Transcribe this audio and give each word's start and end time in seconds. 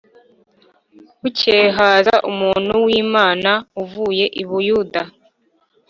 Bukeye 1.21 1.67
haza 1.77 2.15
umuntu 2.31 2.73
w’Imana 2.85 3.51
avuye 3.81 4.25
i 4.41 4.43
Buyuda 4.49 5.01